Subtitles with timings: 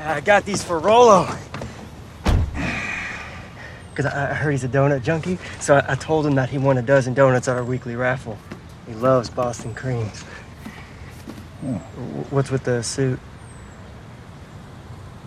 [0.00, 1.28] I got these for Rolo.
[3.90, 6.82] Because I heard he's a donut junkie, so I told him that he won a
[6.82, 8.38] dozen donuts at our weekly raffle.
[8.86, 10.22] He loves Boston creams.
[11.60, 11.76] Hmm.
[12.30, 13.18] What's with the suit?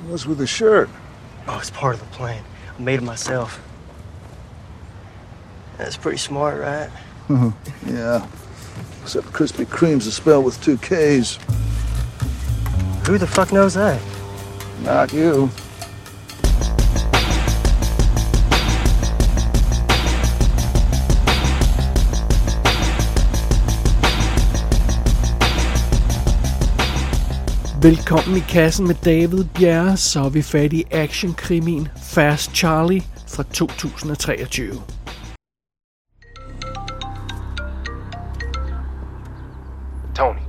[0.08, 0.90] What's with the shirt?
[1.48, 2.44] Oh, it's part of the plan.
[2.78, 3.62] I made it myself.
[5.78, 6.90] That's pretty smart, right?
[7.28, 7.96] Mm-hmm.
[7.96, 8.28] Yeah.
[9.04, 11.38] Except Krispy Kreme's is spelled with two K's.
[13.05, 14.02] Who the fuck knows that?
[14.84, 15.50] Not you.
[27.82, 33.44] Velkommen i kassen med David Bjerre, så er vi fat i actionkrimien Fast Charlie fra
[33.44, 34.63] 2023.
[40.16, 40.39] Tony,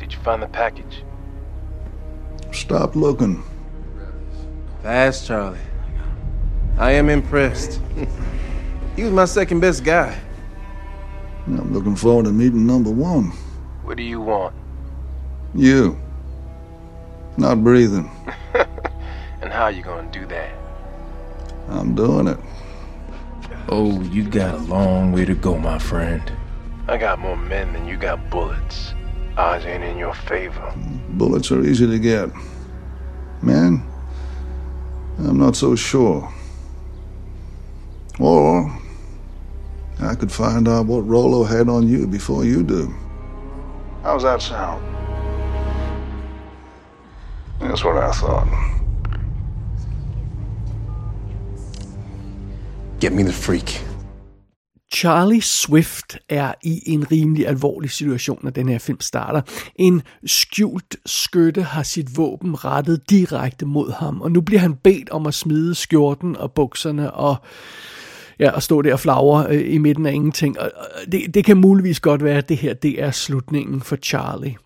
[0.00, 1.04] did you find the package?
[2.52, 3.57] Stop looking.
[4.82, 5.58] Fast, Charlie.
[6.76, 7.80] I am impressed.
[8.96, 10.18] he was my second best guy.
[11.46, 13.32] I'm looking forward to meeting number one.
[13.82, 14.54] What do you want?
[15.54, 15.98] You.
[17.36, 18.10] Not breathing.
[19.40, 20.50] And how you gonna do that?
[21.68, 22.38] I'm doing it.
[23.68, 26.32] Oh, you got a long way to go, my friend.
[26.88, 28.94] I got more men than you got bullets.
[29.36, 30.74] Odds ain't in your favor.
[31.10, 32.30] Bullets are easy to get.
[33.42, 33.82] Man,
[35.18, 36.32] I'm not so sure.
[38.18, 38.72] Or
[40.00, 42.94] I could find out what Rolo had on you before you do.
[44.02, 44.84] How's that sound?
[47.60, 48.48] That's what I thought.
[53.00, 53.80] Get me the freak.
[54.98, 59.40] Charlie Swift er i en rimelig alvorlig situation, når den her film starter.
[59.76, 65.10] En skjult skytte har sit våben rettet direkte mod ham, og nu bliver han bedt
[65.10, 67.36] om at smide skjorten og bukserne og
[68.40, 70.60] ja, at stå der og flagre øh, i midten af ingenting.
[70.60, 73.96] Og, og det, det kan muligvis godt være, at det her det er slutningen for
[73.96, 74.56] Charlie.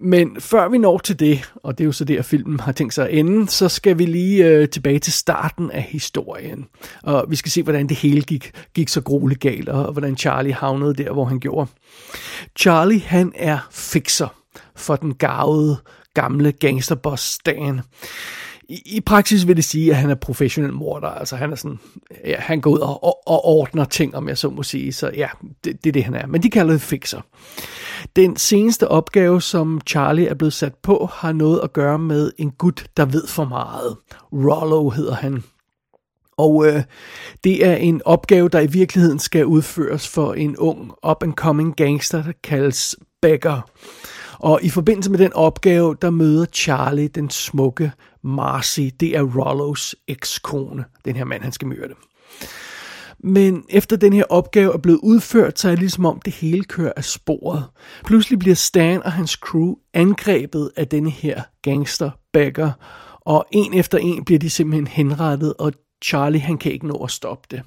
[0.00, 2.94] Men før vi når til det, og det er jo så der filmen har tænkt
[2.94, 6.66] sig at ende, så skal vi lige øh, tilbage til starten af historien.
[7.02, 10.54] Og vi skal se, hvordan det hele gik, gik så grueligt galt, og hvordan Charlie
[10.54, 11.70] havnede der, hvor han gjorde.
[12.58, 14.28] Charlie, han er fixer
[14.76, 15.76] for den gavede
[16.14, 17.80] gamle gangsterboss Stan.
[18.68, 21.08] I, I praksis vil det sige, at han er professionel morder.
[21.08, 21.78] Altså han er sådan,
[22.24, 24.92] ja, han går ud og, og, og ordner ting, om jeg så må sige.
[24.92, 25.28] Så ja,
[25.64, 26.26] det, det er det, han er.
[26.26, 27.20] Men de kalder det fixer.
[28.16, 32.50] Den seneste opgave, som Charlie er blevet sat på, har noget at gøre med en
[32.50, 33.96] gut, der ved for meget.
[34.32, 35.42] Rollo hedder han.
[36.38, 36.82] Og øh,
[37.44, 42.32] det er en opgave, der i virkeligheden skal udføres for en ung up-and-coming gangster, der
[42.42, 43.70] kaldes Becker.
[44.38, 47.92] Og i forbindelse med den opgave, der møder Charlie den smukke
[48.24, 48.80] Marcy.
[49.00, 51.94] Det er Rollos ekskone, den her mand, han skal myrde.
[53.18, 56.64] Men efter den her opgave er blevet udført, så er det ligesom om det hele
[56.64, 57.64] kører af sporet.
[58.04, 62.72] Pludselig bliver Stan og hans crew angrebet af denne her gangster Becker,
[63.20, 65.72] og en efter en bliver de simpelthen henrettet, og
[66.04, 67.62] Charlie han kan ikke nå at stoppe det.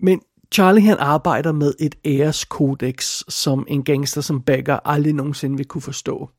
[0.00, 0.20] Men
[0.54, 5.82] Charlie han arbejder med et æreskodex, som en gangster som Becker aldrig nogensinde vil kunne
[5.82, 6.30] forstå.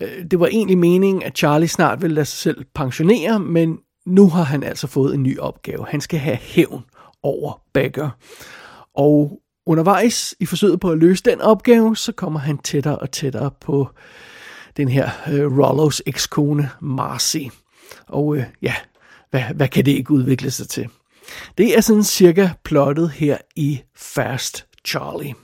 [0.00, 4.28] Øh, det var egentlig meningen, at Charlie snart ville lade sig selv pensionere, men nu
[4.28, 5.86] har han altså fået en ny opgave.
[5.88, 6.84] Han skal have hævn
[7.22, 8.10] over Bagger.
[8.94, 13.50] Og undervejs i forsøget på at løse den opgave, så kommer han tættere og tættere
[13.60, 13.88] på
[14.76, 17.38] den her øh, Rollos ekskone Marcy.
[18.06, 18.74] Og øh, ja,
[19.30, 20.88] hvad, hvad kan det ikke udvikle sig til?
[21.58, 25.34] Det er sådan cirka plottet her i Fast Charlie.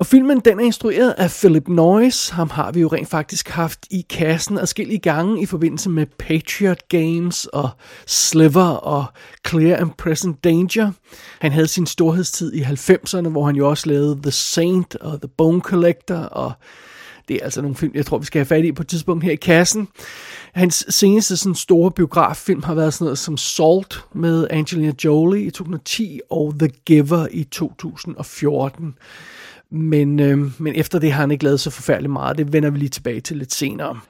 [0.00, 2.34] Og filmen den er instrueret af Philip Noyce.
[2.34, 6.88] Ham har vi jo rent faktisk haft i kassen adskillige gange i forbindelse med Patriot
[6.88, 7.70] Games og
[8.06, 9.04] Sliver og
[9.48, 10.92] Clear and Present Danger.
[11.40, 15.28] Han havde sin storhedstid i 90'erne, hvor han jo også lavede The Saint og The
[15.36, 16.52] Bone Collector og
[17.28, 19.24] det er altså nogle film, jeg tror, vi skal have fat i på et tidspunkt
[19.24, 19.88] her i kassen.
[20.52, 25.50] Hans seneste sådan store biograffilm har været sådan noget som Salt med Angelina Jolie i
[25.50, 28.94] 2010 og The Giver i 2014.
[29.70, 32.38] Men, øh, men efter det har han ikke lavet så forfærdeligt meget.
[32.38, 34.00] Det vender vi lige tilbage til lidt senere.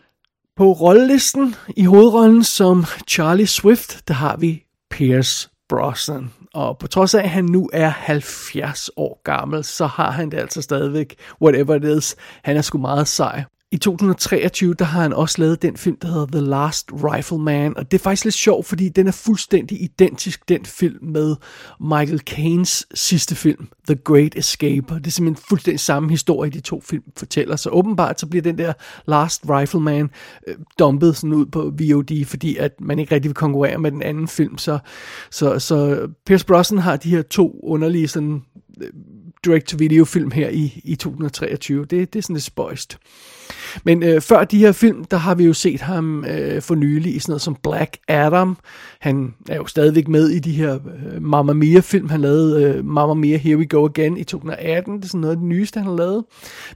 [0.57, 6.31] På rollelisten i hovedrollen som Charlie Swift, der har vi Pierce Brosnan.
[6.55, 10.39] Og på trods af, at han nu er 70 år gammel, så har han det
[10.39, 13.45] altså stadigvæk, whatever it is, han er sgu meget sej.
[13.71, 17.91] I 2023, der har han også lavet den film, der hedder The Last Rifleman, og
[17.91, 21.37] det er faktisk lidt sjovt, fordi den er fuldstændig identisk den film med
[21.81, 24.95] Michael Caines sidste film, The Great Escape.
[24.95, 27.57] Det er simpelthen fuldstændig samme historie, de to film fortæller.
[27.57, 28.73] Så åbenbart så bliver den der
[29.07, 30.11] Last Rifleman
[30.47, 34.03] øh, dumpet sådan ud på VOD, fordi at man ikke rigtig vil konkurrere med den
[34.03, 34.59] anden film.
[34.59, 34.79] Så,
[35.31, 38.43] så, så Pierce Brosnan har de her to underlige sådan
[38.81, 38.91] øh,
[39.45, 41.85] direct-to-video film her i, i 2023.
[41.85, 42.99] Det, det er sådan lidt spøjst.
[43.85, 47.17] Men øh, før de her film, der har vi jo set ham øh, for nylig
[47.17, 48.57] i sådan noget som Black Adam.
[49.01, 52.09] Han er jo stadigvæk med i de her øh, Mamma Mia-film.
[52.09, 54.97] Han lavede øh, Mamma Mia Here We Go Again i 2018.
[54.97, 56.25] Det er sådan noget af det nyeste, han har lavet.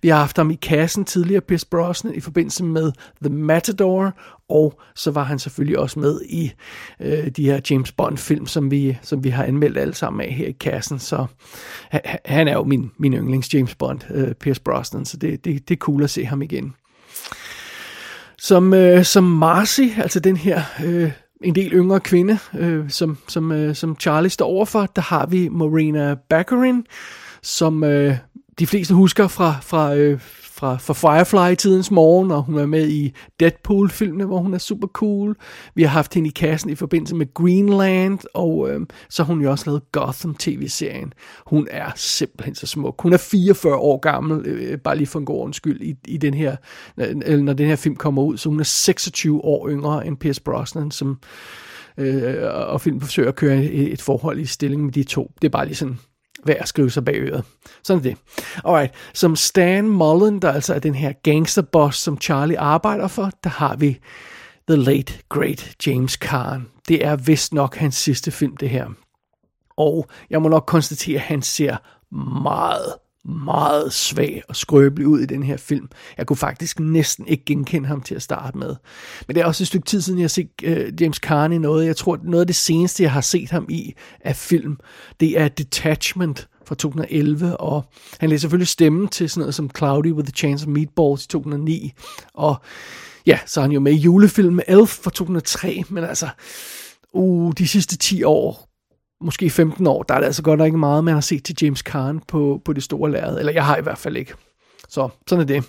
[0.02, 2.92] Vi har haft ham i kassen tidligere, Pierce Brosnan, i forbindelse med
[3.22, 4.14] The Matador.
[4.48, 6.52] Og så var han selvfølgelig også med i
[7.00, 10.46] øh, de her James Bond-film, som vi, som vi har anmeldt alle sammen af her
[10.46, 10.98] i kassen.
[10.98, 11.26] Så
[12.24, 15.74] han er jo min, min yndlings James Bond, øh, Pierce Brosnan, så det, det, det
[15.74, 16.61] er cool at se ham igen.
[18.42, 21.10] Som, øh, som Marcy, altså den her øh,
[21.44, 25.48] en del yngre kvinde, øh, som, som, øh, som Charlie står overfor, der har vi
[25.48, 26.86] Marina Baccarin,
[27.42, 28.16] som øh,
[28.58, 30.20] de fleste husker fra, fra øh,
[30.62, 34.86] fra, fra Firefly tidens morgen, og hun er med i Deadpool-filmene, hvor hun er super
[34.86, 35.36] cool.
[35.74, 38.80] Vi har haft hende i kassen i forbindelse med Greenland, og øh,
[39.10, 41.12] så har hun jo også lavet Gotham-tv-serien.
[41.46, 43.02] Hun er simpelthen så smuk.
[43.02, 46.34] Hun er 44 år gammel, øh, bare lige for en god undskyld, i, i den
[46.34, 46.56] her,
[46.98, 50.42] øh, når den her film kommer ud, så hun er 26 år yngre end Pierce
[50.42, 51.18] Brosnan, som
[51.98, 55.32] øh, og filmen forsøger at køre et, et forhold i stilling med de to.
[55.42, 55.98] Det er bare lige sådan
[56.46, 57.44] værd at skrive sig bag øret.
[57.82, 58.16] Sådan er det.
[58.64, 63.50] Alright, som Stan Mullen, der altså er den her gangsterboss, som Charlie arbejder for, der
[63.50, 63.98] har vi
[64.68, 66.66] The Late Great James Caan.
[66.88, 68.86] Det er vist nok hans sidste film, det her.
[69.76, 71.76] Og jeg må nok konstatere, at han ser
[72.42, 75.88] meget, meget svag og skrøbelig ud i den her film.
[76.18, 78.76] Jeg kunne faktisk næsten ikke genkende ham til at starte med.
[79.26, 81.86] Men det er også et stykke tid siden, jeg har set uh, James Carney noget.
[81.86, 84.76] Jeg tror, noget af det seneste, jeg har set ham i af film,
[85.20, 87.84] det er Detachment fra 2011, og
[88.20, 91.28] han læser selvfølgelig stemme til sådan noget som Cloudy with a Chance of Meatballs i
[91.28, 91.92] 2009,
[92.34, 92.56] og
[93.26, 96.28] ja, så er han jo med i julefilmen Elf fra 2003, men altså,
[97.12, 98.71] uh, de sidste 10 år
[99.22, 101.56] måske 15 år, der er det altså godt nok ikke meget, man har set til
[101.62, 103.38] James Caan på, på det store lærred.
[103.38, 104.34] Eller jeg har i hvert fald ikke.
[104.88, 105.64] Så sådan er det.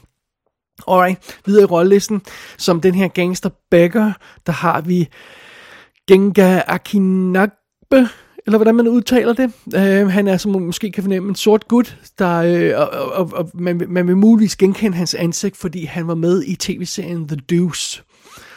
[0.88, 2.22] Alright, videre i rollelisten.
[2.58, 4.14] Som den her gangster bagger,
[4.46, 5.08] der har vi
[6.08, 8.08] Genga Akinagbe,
[8.46, 9.52] eller hvordan man udtaler det.
[9.66, 13.32] Uh, han er, som man måske kan fornemme, en sort gut, der, uh, og, og,
[13.34, 17.38] og man, man vil muligvis genkende hans ansigt, fordi han var med i tv-serien The
[17.50, 18.04] Deuce,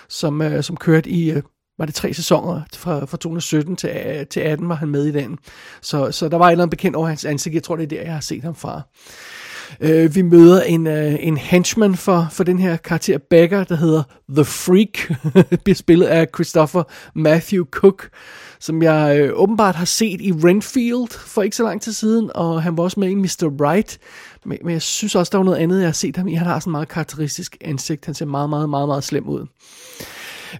[0.08, 1.43] som, uh, som kørte i uh,
[1.78, 5.12] var det tre sæsoner fra, fra 2017 til, øh, til 18 var han med i
[5.12, 5.38] den.
[5.81, 7.55] Så, så der var et eller andet bekendt over hans ansigt.
[7.55, 8.82] Jeg tror, det er der, jeg har set ham fra.
[9.84, 14.02] Uh, vi møder en, uh, en henchman for, for den her karakter Becker, der hedder
[14.28, 15.20] The Freak,
[15.64, 16.82] bliver spillet af Christopher
[17.14, 18.08] Matthew Cook,
[18.61, 22.62] som jeg uh, åbenbart har set i Renfield for ikke så lang tid siden, og
[22.62, 23.52] han var også med i Mr.
[23.61, 23.99] Right,
[24.44, 26.34] men, men jeg synes også, der var noget andet, jeg har set ham i.
[26.34, 29.46] Han har sådan en meget karakteristisk ansigt, han ser meget, meget, meget, meget slem ud.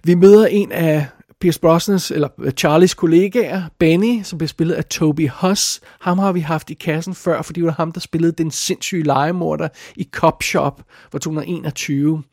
[0.03, 1.05] Vi møder en af
[1.41, 5.81] Pierce Brosnans, eller øh, Charlies kollegaer, Benny, som bliver spillet af Toby Huss.
[6.01, 9.03] Ham har vi haft i kassen før, fordi det var ham, der spillede den sindssyge
[9.03, 10.81] legemorder i Cop Shop
[11.11, 12.23] fra 2021.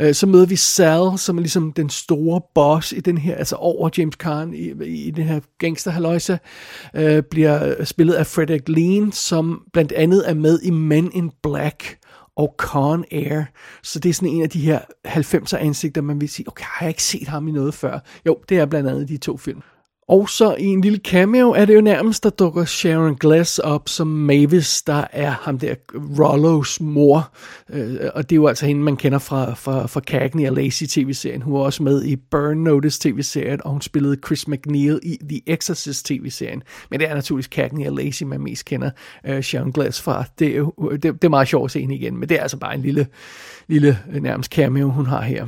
[0.00, 3.56] Øh, så møder vi Sal, som er ligesom den store boss i den her, altså
[3.56, 6.38] over James Caan i, i den her gangsterhaløjse,
[6.94, 11.30] øh, bliver øh, spillet af Frederick Lean, som blandt andet er med i Men in
[11.42, 11.99] Black
[12.36, 13.42] og Con Air.
[13.82, 16.84] Så det er sådan en af de her 90'er ansigter, man vil sige, okay, har
[16.86, 17.98] jeg ikke set ham i noget før?
[18.26, 19.62] Jo, det er blandt andet de to film.
[20.10, 23.88] Og så i en lille cameo er det jo nærmest, der dukker Sharon Glass op
[23.88, 25.74] som Mavis, der er ham der
[26.18, 27.32] Rollos mor.
[27.68, 30.86] Øh, og det er jo altså hende, man kender fra, fra, fra Cagney og Lacey
[30.86, 31.42] tv-serien.
[31.42, 35.40] Hun var også med i Burn Notice tv-serien, og hun spillede Chris McNeil i The
[35.46, 36.62] Exorcist tv-serien.
[36.90, 38.90] Men det er naturligvis Cagney og Lacey, man mest kender
[39.26, 40.24] øh, Sharon Glass fra.
[40.38, 42.42] Det er, jo, det, det er meget sjovt at se hende igen, men det er
[42.42, 43.06] altså bare en lille,
[43.68, 45.46] lille øh, nærmest cameo, hun har her.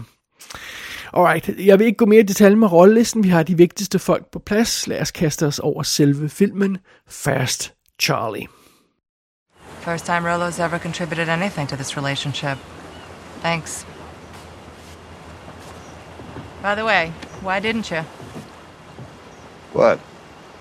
[1.14, 3.24] Alright, jeg vil ikke gå mere i detalje med rollelisten.
[3.24, 4.86] Vi har de vigtigste folk på plads.
[4.86, 6.78] Lad os kaste os over selve filmen.
[7.08, 8.46] Fast Charlie.
[9.80, 12.58] First time Rolo's ever contributed anything to this relationship.
[13.42, 13.86] Thanks.
[16.62, 18.04] By the way, why didn't you?
[19.72, 19.98] What?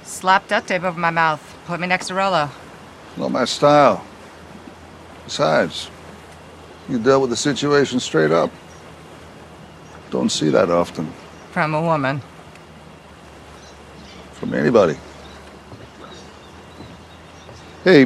[0.03, 1.39] Slap duct tape over my mouth.
[1.67, 2.49] Put me next to Rolo.
[3.17, 4.01] Not my style.
[5.25, 5.89] Besides,
[6.89, 8.49] you dealt with the situation straight up.
[10.11, 11.11] Don't see that often.
[11.51, 12.21] From a woman.
[14.33, 14.97] From anybody.
[17.83, 18.01] Hey.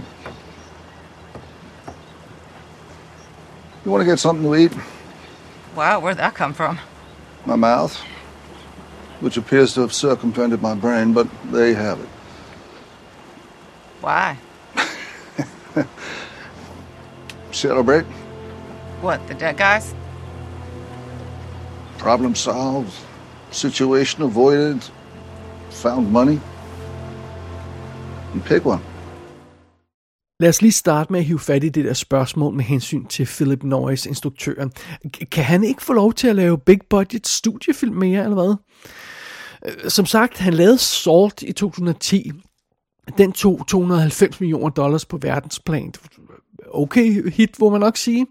[3.83, 4.71] You want to get something to eat?
[5.75, 6.79] Wow, where'd that come from?
[7.45, 7.95] My mouth,
[9.19, 12.09] which appears to have circumvented my brain, but there you have it.
[14.01, 14.37] Why?
[17.51, 18.05] Celebrate,
[19.01, 19.93] What, the dead guys?
[22.05, 22.91] Problem solved,
[23.51, 24.81] situation avoided,
[25.71, 26.39] found money.
[28.33, 28.81] And pick one.
[30.39, 33.25] Lad os lige starte med at hive fat i det der spørgsmål med hensyn til
[33.25, 34.71] Philip Norris, instruktøren.
[35.31, 38.55] Kan han ikke få lov til at lave big budget studiefilm mere, eller hvad?
[39.65, 42.31] Øh, som sagt, han lavede Salt i 2010.
[43.17, 45.93] Den tog 290 millioner dollars på verdensplan.
[46.75, 48.25] Okay hit, hvor man nok sige.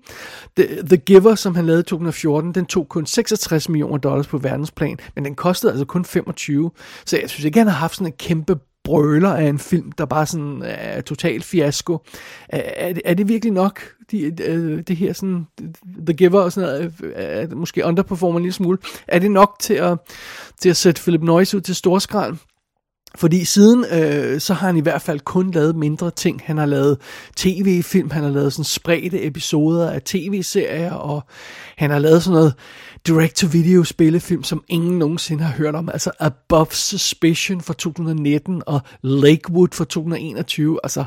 [0.57, 4.39] The, The Giver, som han lavede i 2014, den tog kun 66 millioner dollars på
[4.39, 6.71] verdensplan, men den kostede altså kun 25.
[7.07, 10.05] Så jeg synes ikke, han har haft sådan en kæmpe brøler af en film, der
[10.05, 11.99] bare sådan er total fiasko.
[12.49, 15.47] Er, er, det- er det virkelig nok, de, øh, det her sådan,
[16.07, 18.79] The Giver og sådan noget, øh, er, måske underperformer en lille smule.
[19.09, 19.99] Er det nok til at,
[20.61, 22.37] til at sætte Philip Noyce ud til storskrald?
[23.17, 26.41] Fordi siden, øh, så har han i hvert fald kun lavet mindre ting.
[26.45, 26.99] Han har lavet
[27.37, 31.23] tv-film, han har lavet sådan spredte episoder af tv-serier, og
[31.77, 32.55] han har lavet sådan noget
[33.07, 35.89] direct-to-video spillefilm, som ingen nogensinde har hørt om.
[35.89, 40.81] Altså Above Suspicion fra 2019 og Lakewood fra 2021.
[40.83, 41.05] Altså,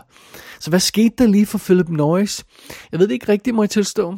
[0.59, 2.43] så hvad skete der lige for Philip Noyce?
[2.91, 4.17] Jeg ved det ikke rigtigt, må jeg tilstå.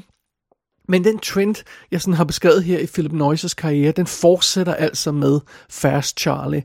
[0.90, 1.56] Men den trend,
[1.92, 6.64] jeg sådan har beskrevet her i Philip Noyces karriere, den fortsætter altså med Fast Charlie.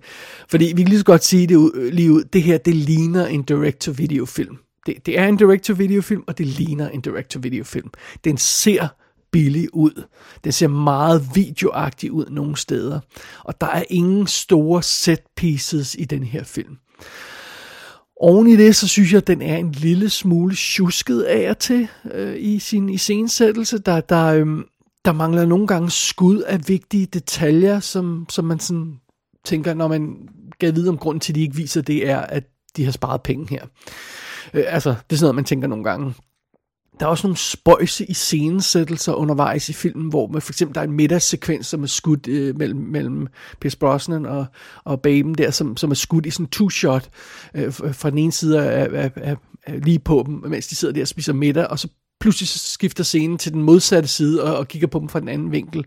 [0.49, 3.27] Fordi vi kan lige så godt sige det ud, lige ud, det her, det ligner
[3.27, 4.57] en direct-to-video film.
[4.87, 7.91] Det, det er en direct-to-video film, og det ligner en direct-to-video film.
[8.25, 8.89] Den ser
[9.33, 10.03] billig ud.
[10.45, 13.01] Den ser meget videoagtig ud nogle steder.
[13.45, 16.77] Og der er ingen store set pieces i den her film.
[18.17, 21.59] Oven i det, så synes jeg, at den er en lille smule tjusket af og
[21.59, 23.79] til øh, i sin iscenesættelse.
[23.79, 24.47] Der, der, øh,
[25.05, 28.95] der mangler nogle gange skud af vigtige detaljer, som, som man sådan
[29.45, 30.29] tænker, når man
[30.59, 32.45] gav vide om grunden til, at de ikke viser det, er, at
[32.77, 33.67] de har sparet penge her.
[34.55, 36.15] Øh, altså, det er sådan noget, man tænker nogle gange.
[37.01, 40.81] Der er også nogle spøjse i scenesættelser undervejs i filmen, hvor man for eksempel der
[40.81, 43.27] er en middagssekvens, som er skudt øh, mellem, mellem
[43.61, 44.47] Pierce Brosnan og,
[44.85, 47.09] og Baben der, som, som er skudt i sådan en two-shot
[47.55, 49.37] øh, fra den ene side af, af, af,
[49.67, 51.89] af, lige på dem, mens de sidder der og spiser middag, og så
[52.21, 55.29] pludselig så skifter scenen til den modsatte side og, og kigger på dem fra den
[55.29, 55.85] anden vinkel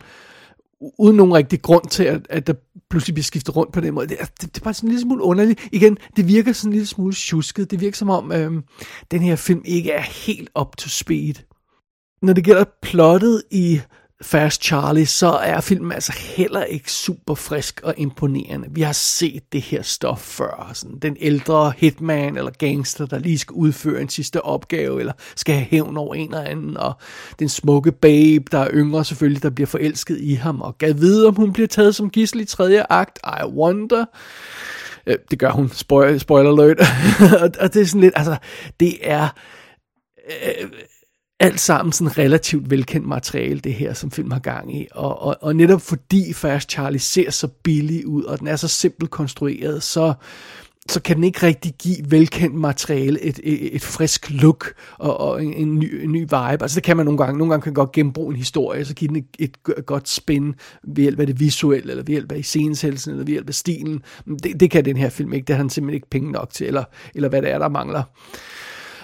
[1.00, 2.54] uden nogen rigtig grund til, at, at der
[2.90, 4.08] pludselig bliver skiftet rundt på den måde.
[4.08, 5.68] Det er, det, det er bare sådan en lille smule underligt.
[5.72, 7.72] Igen, det virker sådan en lille smule tjusket.
[7.72, 8.64] Det virker som om, øhm,
[9.12, 11.34] den her film ikke er helt up to speed.
[12.22, 13.82] Når det gælder plottet i
[14.22, 18.68] Fast Charlie, så er filmen altså heller ikke super frisk og imponerende.
[18.72, 20.72] Vi har set det her stof før.
[20.74, 25.56] Sådan den ældre hitman eller gangster, der lige skal udføre en sidste opgave, eller skal
[25.56, 26.94] have hævn over en eller anden, og
[27.40, 31.28] den smukke babe, der er yngre selvfølgelig, der bliver forelsket i ham, og gad vide,
[31.28, 33.20] om hun bliver taget som gissel i tredje akt.
[33.24, 34.06] I wonder.
[35.08, 35.70] Øh, det gør hun.
[35.70, 36.80] Spoiler, alert.
[37.62, 38.38] og det er sådan lidt, altså,
[38.80, 39.28] det er
[40.28, 40.70] øh,
[41.40, 44.88] alt sammen sådan relativt velkendt materiale, det her, som film har gang i.
[44.92, 48.68] Og, og, og netop fordi Fast Charlie ser så billig ud, og den er så
[48.68, 50.14] simpelt konstrueret, så,
[50.90, 55.44] så kan den ikke rigtig give velkendt materiale et, et, et frisk look og, og
[55.44, 56.36] en, en, ny, en ny vibe.
[56.62, 57.38] Altså det kan man nogle gange.
[57.38, 60.56] Nogle gange kan man godt genbruge en historie, så give den et, et, godt spin
[60.84, 64.02] ved hjælp af det visuelle, eller ved hjælp af iscenesættelsen, eller ved hjælp af stilen.
[64.26, 65.46] Men Det, det kan den her film ikke.
[65.46, 66.84] Det har han simpelthen ikke penge nok til, eller,
[67.16, 68.04] eller hvad det er, der mangler.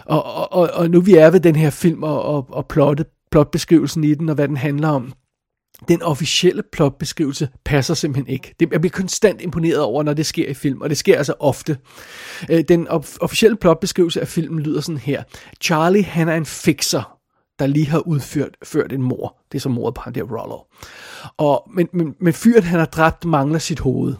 [0.05, 3.05] Og, og, og, og nu vi er ved den her film og, og, og plotte,
[3.31, 5.13] plotbeskrivelsen i den, og hvad den handler om,
[5.87, 8.55] den officielle plotbeskrivelse passer simpelthen ikke.
[8.59, 11.33] Det, jeg bliver konstant imponeret over, når det sker i film, og det sker altså
[11.39, 11.77] ofte.
[12.49, 15.23] Øh, den of- officielle plotbeskrivelse af filmen lyder sådan her.
[15.61, 17.17] Charlie, han er en fixer,
[17.59, 19.37] der lige har udført ført en mor.
[19.51, 20.59] Det er så mordet på ham der Rollo.
[21.37, 24.15] Og, men, men, men fyret, han har dræbt, mangler sit hoved.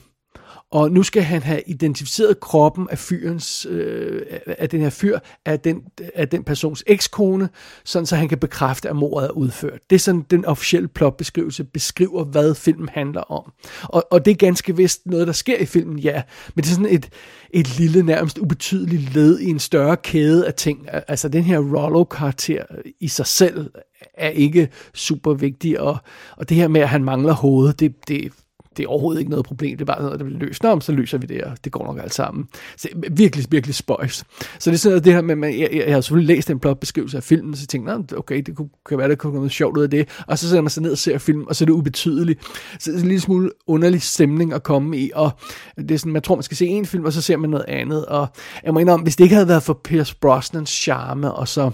[0.73, 5.59] Og nu skal han have identificeret kroppen af fyrens, øh, af den her fyr, af
[5.59, 5.81] den,
[6.15, 7.49] af den persons ekskone,
[7.83, 9.79] sådan så han kan bekræfte, at mordet er udført.
[9.89, 13.51] Det er sådan, den officielle plotbeskrivelse beskriver, hvad filmen handler om.
[13.83, 16.21] Og, og det er ganske vist noget, der sker i filmen, ja.
[16.55, 17.09] Men det er sådan et,
[17.49, 20.87] et lille, nærmest ubetydeligt led i en større kæde af ting.
[21.07, 22.63] Altså den her Rollo-karakter
[22.99, 23.71] i sig selv
[24.13, 25.97] er ikke super vigtig, og,
[26.37, 28.31] og det her med, at han mangler hovedet, det, det
[28.77, 30.63] det er overhovedet ikke noget problem, det er bare noget, der bliver løst.
[30.63, 32.47] Nå, så løser vi det, og det går nok alt sammen.
[32.77, 34.23] Så virkelig, virkelig spøjs.
[34.59, 36.59] Så det er sådan noget, det her med, jeg, jeg, jeg har selvfølgelig læst en
[36.59, 39.51] plotbeskrivelse af filmen, så tænkte jeg, okay, det kunne, kan være, der kunne komme noget
[39.51, 40.09] sjovt ud af det.
[40.27, 42.43] Og så sætter man sig ned og ser filmen, og så er det ubetydeligt.
[42.79, 45.31] Så det er en lille smule underlig stemning at komme i, og
[45.77, 47.65] det er sådan, man tror, man skal se en film, og så ser man noget
[47.67, 48.05] andet.
[48.05, 48.27] Og
[48.63, 51.71] jeg må indrømme, hvis det ikke havde været for Pierce Brosnans charme, og så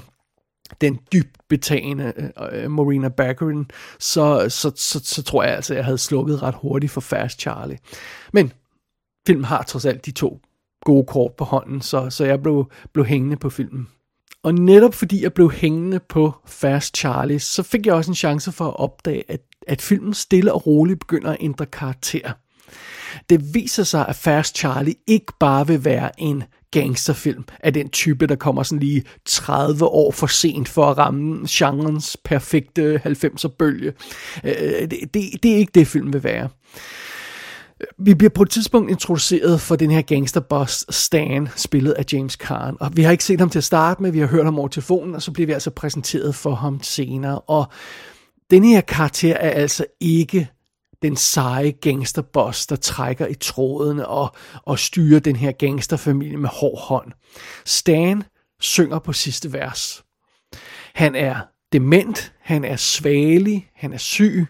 [0.81, 5.77] den dybt betagende øh, øh Marina Baccarin, så, så, så, så tror jeg altså, at
[5.77, 7.77] jeg havde slukket ret hurtigt for Fast Charlie.
[8.33, 8.53] Men
[9.27, 10.41] filmen har trods alt de to
[10.85, 13.87] gode kort på hånden, så, så jeg blev, blev hængende på filmen.
[14.43, 18.51] Og netop fordi jeg blev hængende på Fast Charlie, så fik jeg også en chance
[18.51, 22.31] for at opdage, at, at filmen stille og roligt begynder at ændre karakter.
[23.29, 28.27] Det viser sig, at Fast Charlie ikke bare vil være en gangsterfilm af den type,
[28.27, 33.93] der kommer sådan lige 30 år for sent for at ramme genrens perfekte 90'er bølge.
[34.43, 36.49] Øh, det, det, det er ikke det, film vil være.
[37.97, 42.77] Vi bliver på et tidspunkt introduceret for den her gangsterboss Stan, spillet af James Caan.
[42.79, 44.67] Og vi har ikke set ham til at starte med, vi har hørt ham over
[44.67, 47.39] telefonen, og så bliver vi altså præsenteret for ham senere.
[47.39, 47.65] Og
[48.51, 50.49] den her karakter er altså ikke
[51.01, 56.79] den seje gangsterboss, der trækker i trådene og, og styrer den her gangsterfamilie med hård
[56.79, 57.11] hånd.
[57.65, 58.23] Stan
[58.61, 60.03] synger på sidste vers.
[60.95, 61.35] Han er
[61.73, 64.47] dement, han er svagelig, han er syg,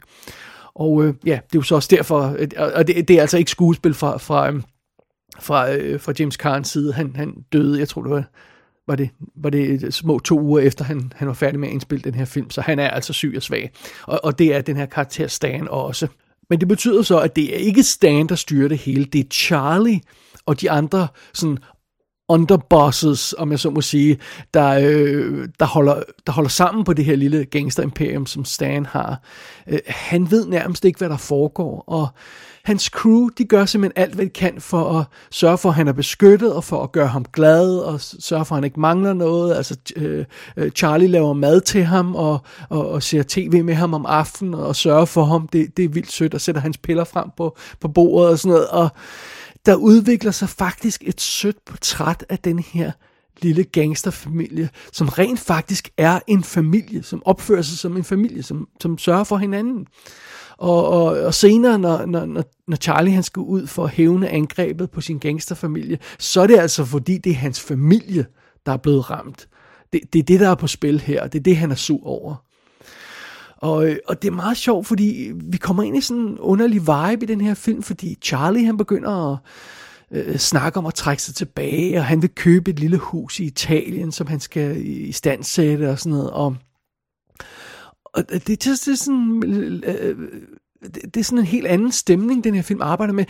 [0.75, 3.51] og øh, ja, det er jo så også derfor, og det, det er altså ikke
[3.51, 4.61] skuespil fra, fra, øh,
[5.39, 6.93] fra, øh, fra James Carns side.
[6.93, 8.23] Han, han døde, jeg tror det var,
[8.87, 12.03] var det, var det små to uger efter, han, han var færdig med at indspille
[12.03, 13.71] den her film, så han er altså syg og svag.
[14.03, 16.07] Og, og det er den her karakter Stan også.
[16.49, 19.29] Men det betyder så, at det er ikke Stan, der styrer det hele, det er
[19.31, 20.01] Charlie
[20.45, 21.57] og de andre sådan
[22.29, 24.17] underbosses, om jeg så må sige,
[24.53, 29.21] der, øh, der, holder, der holder sammen på det her lille gangsterimperium, som Stan har.
[29.67, 32.07] Øh, han ved nærmest ikke, hvad der foregår, og
[32.69, 35.87] hans crew, de gør simpelthen alt, hvad de kan for at sørge for, at han
[35.87, 39.13] er beskyttet, og for at gøre ham glad, og sørge for, at han ikke mangler
[39.13, 39.55] noget.
[39.55, 40.25] Altså, øh,
[40.57, 44.53] øh, Charlie laver mad til ham, og, og, og ser tv med ham om aftenen,
[44.53, 45.47] og sørger for ham.
[45.47, 48.53] Det, det er vildt sødt, og sætter hans piller frem på, på bordet og sådan
[48.53, 48.89] noget, og
[49.65, 52.91] der udvikler sig faktisk et sødt portræt af den her
[53.41, 58.67] lille gangsterfamilie, som rent faktisk er en familie, som opfører sig som en familie, som,
[58.81, 59.87] som sørger for hinanden.
[60.59, 64.91] Og, og, og senere, når, når, når Charlie han skal ud for at hævne angrebet
[64.91, 68.25] på sin gangsterfamilie, så er det altså fordi, det er hans familie,
[68.65, 69.47] der er blevet ramt.
[69.93, 71.75] Det, det er det, der er på spil her, og det er det, han er
[71.75, 72.35] sur over.
[73.57, 77.23] Og, og det er meget sjovt, fordi vi kommer ind i sådan en underlig vibe
[77.23, 79.37] i den her film, fordi Charlie han begynder at
[80.11, 83.43] øh, snakke om at trække sig tilbage, og han vil købe et lille hus i
[83.43, 86.31] Italien, som han skal i stand sætte og sådan noget.
[86.31, 86.55] Og,
[88.13, 89.43] og det, det, det er sådan...
[89.45, 90.15] Øh, øh,
[90.83, 93.25] det, det er sådan en helt anden stemning, den her film arbejder med.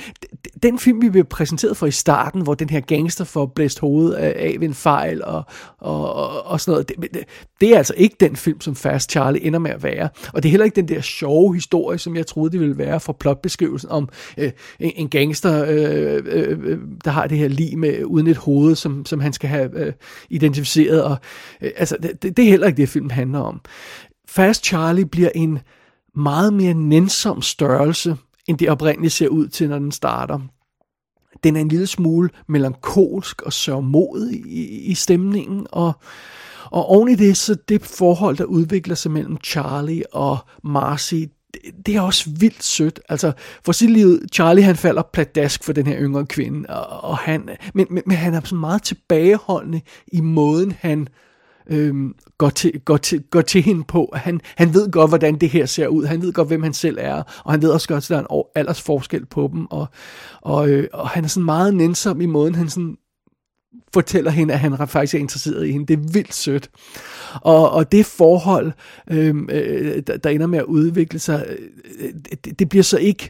[0.63, 4.13] Den film, vi blev præsenteret for i starten, hvor den her gangster får blæst hovedet
[4.13, 5.43] af ved en fejl og,
[5.77, 7.23] og, og, og sådan noget, det, det, øh,
[7.61, 10.09] det er altså ikke den film, som Fast Charlie ender med at være.
[10.33, 12.99] Og det er heller ikke den der sjove historie, som jeg troede, det ville være
[12.99, 17.77] fra plotbeskrivelsen om øh, en, en gangster, øh, øh, øh der har det her lige
[17.77, 19.93] med uden et hoved, som, som han skal have øh,
[20.29, 21.03] identificeret.
[21.03, 21.17] Og,
[21.61, 23.61] øh, altså, det, det er heller ikke det, filmen handler om.
[24.29, 25.59] Fast Charlie bliver en
[26.15, 30.39] meget mere nænsom størrelse, end det oprindeligt ser ud til, når den starter.
[31.43, 35.93] Den er en lille smule melankolsk og sørgmodig i, i stemningen, og,
[36.65, 41.15] og oven i det, så det forhold, der udvikler sig mellem Charlie og Marcy,
[41.53, 42.99] det, det er også vildt sødt.
[43.09, 43.31] Altså,
[43.65, 47.49] for sit liv, Charlie han falder pladask for den her yngre kvinde, og, og han,
[47.73, 51.07] men, men, men han er sådan meget tilbageholdende i måden, han
[51.69, 54.13] øhm, går, til, går, til, går til hende på.
[54.15, 56.05] Han, han ved godt, hvordan det her ser ud.
[56.05, 57.23] Han ved godt, hvem han selv er.
[57.45, 59.65] Og han ved også godt, at der er en aldersforskel på dem.
[59.65, 59.87] Og,
[60.41, 62.97] og, øh, og han er sådan meget nænsom i måden, han sådan
[63.93, 65.87] fortæller hende, at han faktisk er interesseret i hende.
[65.87, 66.69] Det er vildt sødt.
[67.41, 68.71] Og, og det forhold,
[69.11, 71.45] øhm, øh, der, der ender med at udvikle sig,
[71.99, 72.13] øh,
[72.45, 73.29] det, det bliver så ikke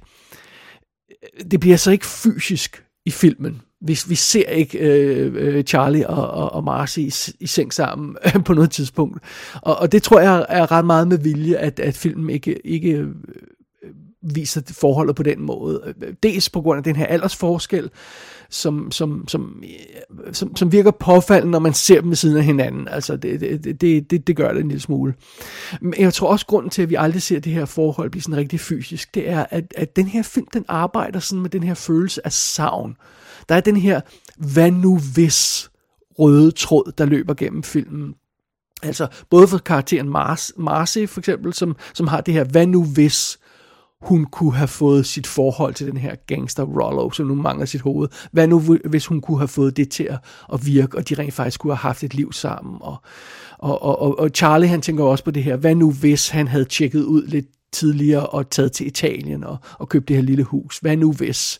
[1.51, 6.31] det bliver så ikke fysisk i filmen vi, vi ser ikke øh, øh Charlie og,
[6.31, 8.15] og, og Marcy i, i seng sammen
[8.45, 9.23] på noget tidspunkt.
[9.61, 12.91] Og, og det tror jeg er ret meget med vilje, at, at filmen ikke, ikke
[12.91, 13.91] øh, øh,
[14.35, 15.93] viser forholdet på den måde.
[16.23, 17.89] Dels på grund af den her aldersforskel,
[18.49, 19.63] som, som, som,
[20.31, 22.87] som, som virker påfaldende, når man ser dem ved siden af hinanden.
[22.87, 25.13] Altså, det, det, det, det, det gør det en lille smule.
[25.81, 28.37] Men jeg tror også, grunden til, at vi aldrig ser det her forhold blive sådan
[28.37, 31.73] rigtig fysisk, det er, at, at den her film, den arbejder sådan med den her
[31.73, 32.95] følelse af savn.
[33.49, 34.01] Der er den her,
[34.37, 35.69] hvad nu hvis
[36.19, 38.15] røde tråd, der løber gennem filmen.
[38.83, 42.83] Altså både for karakteren Mars, Marcy for eksempel, som, som har det her, hvad nu
[42.83, 43.39] hvis
[44.01, 47.81] hun kunne have fået sit forhold til den her gangster Rollo, som nu mangler sit
[47.81, 48.07] hoved.
[48.31, 50.17] Hvad nu, hvis hun kunne have fået det til at,
[50.53, 52.77] at virke, og de rent faktisk kunne have haft et liv sammen.
[52.81, 53.01] Og,
[53.57, 56.65] og, og, og Charlie, han tænker også på det her, hvad nu hvis han havde
[56.65, 60.77] tjekket ud lidt tidligere og taget til Italien og, og købt det her lille hus?
[60.77, 61.59] Hvad nu hvis?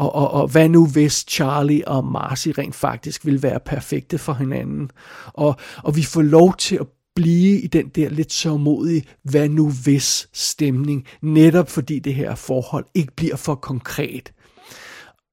[0.00, 4.32] Og, og, og hvad nu hvis Charlie og Marcy rent faktisk vil være perfekte for
[4.32, 4.90] hinanden?
[5.26, 9.70] Og, og vi får lov til at blive i den der lidt sørmodige, hvad nu
[9.84, 14.32] hvis stemning, netop fordi det her forhold ikke bliver for konkret.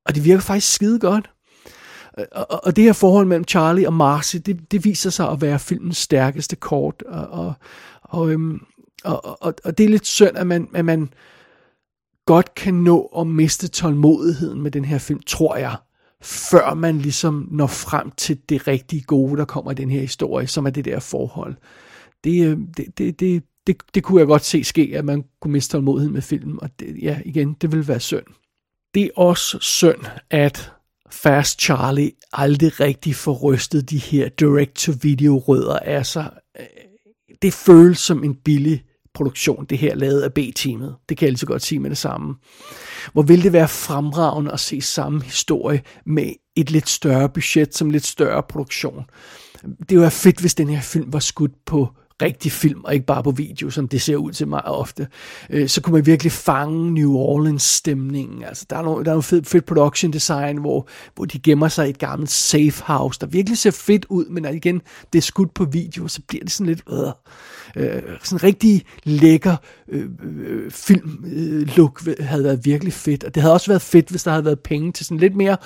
[0.06, 1.30] Og det virker faktisk skide godt.
[2.32, 5.60] Og, og det her forhold mellem Charlie og Marcy, det, det viser sig at være
[5.60, 7.04] filmens stærkeste kort.
[7.08, 7.54] Og, og,
[8.04, 8.60] og, øhm,
[9.04, 11.10] og, og, og det er lidt synd, at man, at man
[12.28, 15.76] godt kan nå at miste tålmodigheden med den her film, tror jeg,
[16.22, 20.48] før man ligesom når frem til det rigtige gode, der kommer i den her historie,
[20.48, 21.56] som er det der forhold.
[22.24, 25.52] Det, øh, det, det, det, det, det kunne jeg godt se ske, at man kunne
[25.52, 28.26] miste tålmodigheden med filmen, og det, ja, igen, det vil være synd.
[28.94, 30.72] Det er også synd, at
[31.12, 36.32] Fast Charlie aldrig rigtig får rystet de her direct-to-video-rødder af sig.
[36.60, 36.66] Øh,
[37.42, 38.84] det føles som en billig
[39.18, 40.96] produktion, det her lavet af B-teamet.
[41.10, 42.36] Det kan jeg lige så godt sige med det samme.
[43.14, 47.90] Hvor vil det være fremragende at se samme historie med et lidt større budget, som
[47.90, 49.06] lidt større produktion.
[49.62, 51.88] Det ville være fedt, hvis den her film var skudt på
[52.22, 55.08] rigtig film, og ikke bare på video, som det ser ud til meget ofte,
[55.50, 58.44] øh, så kunne man virkelig fange New Orleans-stemningen.
[58.44, 61.68] Altså, der er noget, der er noget fedt, fedt production design, hvor, hvor de gemmer
[61.68, 64.82] sig i et gammelt safe house, der virkelig ser fedt ud, men igen,
[65.14, 66.82] det er skudt på video, så bliver det sådan lidt...
[66.90, 67.12] Øh,
[67.78, 69.56] øh, sådan en rigtig lækker
[69.90, 73.24] øh, øh, film-look øh, havde været virkelig fedt.
[73.24, 75.58] Og det havde også været fedt, hvis der havde været penge til sådan lidt mere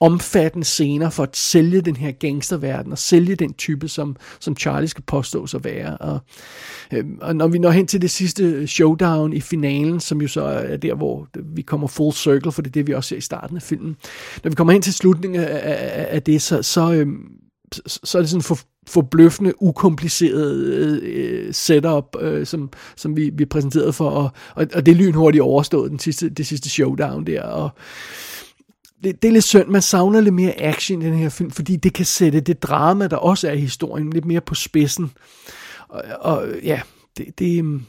[0.00, 4.88] omfattende scener for at sælge den her gangsterverden og sælge den type, som, som Charlie
[4.88, 5.96] skal påstås at være.
[5.96, 6.18] Og,
[6.92, 10.42] øh, og når vi når hen til det sidste showdown i finalen, som jo så
[10.42, 13.20] er der, hvor vi kommer full circle, for det er det, vi også ser i
[13.20, 13.96] starten af filmen.
[14.44, 17.06] Når vi kommer hen til slutningen af, af, af det, så, så, øh,
[17.86, 23.92] så er det sådan for, forbløffende ukompliceret øh, setup, øh, som, som vi, vi præsenterede
[23.92, 27.70] for, og, og, og det er lynhurtigt overstået, den sidste, det sidste showdown der, og
[29.04, 31.76] det, det er lidt synd, man savner lidt mere action i den her film, fordi
[31.76, 35.10] det kan sætte det drama, der også er i historien, lidt mere på spidsen,
[35.88, 36.80] og, og ja,
[37.16, 37.80] det, det,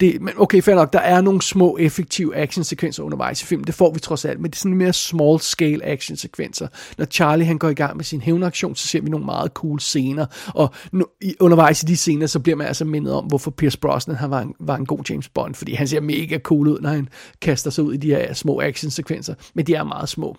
[0.00, 3.74] det, men okay, fair nok, der er nogle små effektive actionsekvenser undervejs i filmen, det
[3.74, 6.68] får vi trods alt, men det er sådan mere small scale actionsekvenser.
[6.98, 9.80] Når Charlie han går i gang med sin hævnaktion, så ser vi nogle meget cool
[9.80, 13.50] scener, og nu, i, undervejs i de scener, så bliver man altså mindet om, hvorfor
[13.50, 16.68] Pierce Brosnan han var, en, var en god James Bond, fordi han ser mega cool
[16.68, 17.08] ud, når han
[17.42, 20.36] kaster sig ud i de her små actionsekvenser, men de er meget små.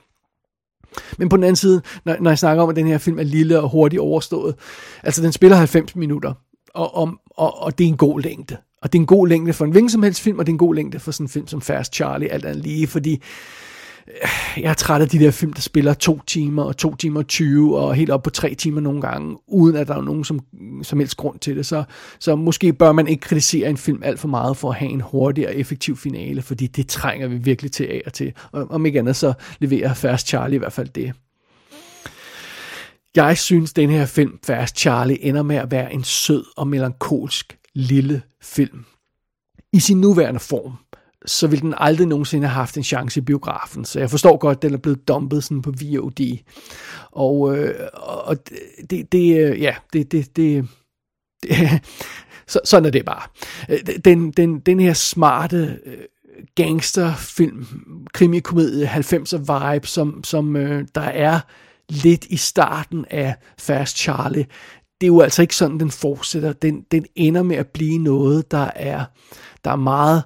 [1.18, 3.24] Men på den anden side, når, når jeg snakker om, at den her film er
[3.24, 4.56] lille og hurtigt overstået,
[5.04, 6.34] altså den spiller 90 minutter,
[6.74, 8.58] og, og, og, og det er en god længde.
[8.86, 10.54] Og det er en god længde for en hvilken som helst film, og det er
[10.54, 13.22] en god længde for sådan en film som Fast Charlie, alt andet lige, fordi
[14.08, 17.22] øh, jeg er træt af de der film, der spiller to timer, og to timer
[17.22, 20.40] 20, og helt op på tre timer nogle gange, uden at der er nogen som,
[20.84, 21.66] som helst grund til det.
[21.66, 21.84] Så,
[22.20, 25.02] så måske bør man ikke kritisere en film alt for meget for at have en
[25.02, 28.34] hurtig og effektiv finale, fordi det trænger vi virkelig til af og til.
[28.52, 31.14] Og om ikke andet, så leverer Fast Charlie i hvert fald det.
[33.16, 37.58] Jeg synes, den her film, Fast Charlie, ender med at være en sød og melankolsk
[37.76, 38.86] lille film.
[39.74, 40.74] I sin nuværende form,
[41.26, 43.86] så vil den aldrig nogensinde have haft en chance i biografen.
[43.86, 46.38] Så jeg forstår godt, at den er blevet dumpet sådan på VOD.
[47.12, 48.38] Og, øh, og
[48.90, 50.68] det, det, øh, ja, det, det, det,
[51.44, 51.82] det
[52.48, 53.28] så, sådan er det bare.
[54.06, 55.98] Den, den, den her smarte øh,
[56.56, 57.66] gangsterfilm,
[58.14, 61.40] krimikomedie, 90'er vibe, som, som øh, der er
[61.90, 64.46] lidt i starten af Fast Charlie,
[65.02, 66.54] det er jo altså ikke sådan, den fortsætter.
[66.54, 69.06] Den, den ender med at blive noget, der er,
[69.66, 70.24] der er meget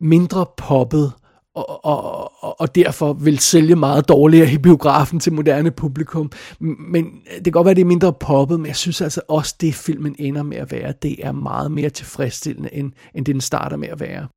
[0.00, 1.12] mindre poppet,
[1.54, 6.32] og, og, og, og derfor vil sælge meget dårligere i biografen til moderne publikum.
[6.60, 7.04] Men
[7.34, 9.74] det kan godt være, at det er mindre poppet, men jeg synes altså også, det
[9.74, 13.76] filmen ender med at være, det er meget mere tilfredsstillende, end, end det den starter
[13.76, 14.28] med at være.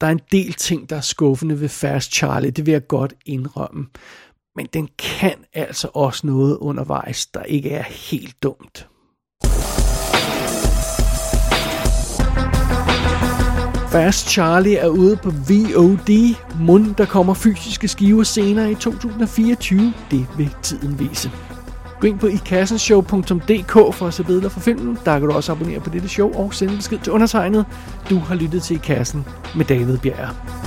[0.00, 3.14] Der er en del ting, der er skuffende ved Fast Charlie, det vil jeg godt
[3.26, 3.86] indrømme.
[4.56, 8.88] Men den kan altså også noget undervejs, der ikke er helt dumt.
[13.94, 16.34] Fast Charlie er ude på VOD.
[16.60, 19.94] Mund, der kommer fysiske skiver senere i 2024.
[20.10, 21.30] Det vil tiden vise.
[22.00, 24.98] Gå ind på ikassenshow.dk for at se billeder fra filmen.
[25.04, 27.64] Der kan du også abonnere på dette show og sende besked til undertegnet.
[28.10, 29.24] Du har lyttet til I Kassen
[29.56, 30.63] med David Bjerg.